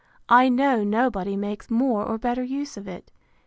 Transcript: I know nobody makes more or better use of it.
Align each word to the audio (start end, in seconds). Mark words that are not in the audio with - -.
I 0.29 0.49
know 0.49 0.83
nobody 0.83 1.37
makes 1.37 1.69
more 1.69 2.03
or 2.03 2.17
better 2.17 2.41
use 2.41 2.75
of 2.75 2.87
it. 2.87 3.11